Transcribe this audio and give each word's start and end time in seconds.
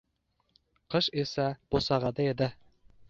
Qish 0.95 1.09
esa, 1.25 1.45
bo‘sag‘ada 1.75 2.27
edi. 2.33 2.49